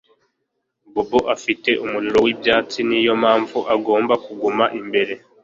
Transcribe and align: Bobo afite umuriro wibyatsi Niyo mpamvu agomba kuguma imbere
Bobo 0.93 1.19
afite 1.35 1.69
umuriro 1.85 2.19
wibyatsi 2.25 2.79
Niyo 2.89 3.13
mpamvu 3.21 3.57
agomba 3.75 4.13
kuguma 4.25 4.65
imbere 4.79 5.13